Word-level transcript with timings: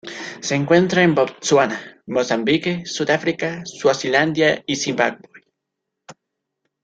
Se 0.39 0.55
encuentra 0.55 1.03
en 1.03 1.13
Botsuana, 1.13 2.01
Mozambique, 2.07 2.87
Sudáfrica, 2.87 3.61
Suazilandia 3.67 4.63
y 4.65 4.75
Zimbabue. 4.77 5.29